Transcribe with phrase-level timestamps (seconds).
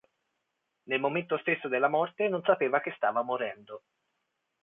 [0.85, 3.83] Nel momento stesso della morte, non sapeva che stava morendo.